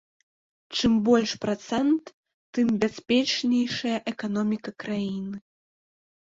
Чым 0.77 0.95
большы 1.09 1.37
працэнт, 1.45 2.05
тым 2.59 2.67
бяспечнейшая 2.85 3.97
эканоміка 4.15 4.71
краіны. 4.85 5.37